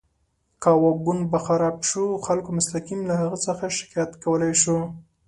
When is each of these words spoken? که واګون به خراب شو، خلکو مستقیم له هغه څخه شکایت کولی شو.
که 0.61 0.71
واګون 0.81 1.19
به 1.31 1.39
خراب 1.45 1.77
شو، 1.89 2.03
خلکو 2.25 2.49
مستقیم 2.57 3.01
له 3.09 3.13
هغه 3.21 3.37
څخه 3.45 3.65
شکایت 3.77 4.11
کولی 4.23 4.53
شو. 4.61 4.77